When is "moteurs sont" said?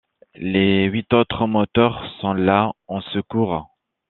1.45-2.33